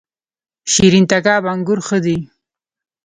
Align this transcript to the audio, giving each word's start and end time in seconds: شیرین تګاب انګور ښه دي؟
شیرین 0.71 1.05
تګاب 1.11 1.43
انګور 1.53 1.79
ښه 1.87 1.97
دي؟ 2.05 2.17